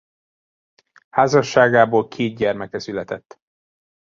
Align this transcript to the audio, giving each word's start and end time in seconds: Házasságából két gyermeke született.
Házasságából 1.09 2.07
két 2.07 2.37
gyermeke 2.37 2.79
született. 2.79 3.39